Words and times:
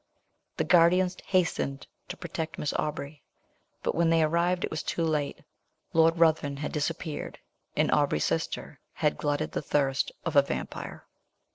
The 0.57 0.63
guardians 0.63 1.15
hastened 1.27 1.85
to 2.07 2.17
protect 2.17 2.57
Miss 2.57 2.73
Aubrey; 2.73 3.21
but 3.83 3.93
when 3.93 4.09
they 4.09 4.23
arrived, 4.23 4.63
it 4.63 4.71
was 4.71 4.81
too 4.81 5.03
late. 5.03 5.43
Lord 5.93 6.17
Ruthven 6.17 6.57
had 6.57 6.71
disappeared, 6.71 7.37
and 7.75 7.91
Aubrey's 7.91 8.25
sister 8.25 8.79
had 8.93 9.15
glutted 9.17 9.51
the 9.51 9.61
thirst 9.61 10.11
of 10.25 10.35
a 10.35 10.41
VAMPYRE! 10.41 11.05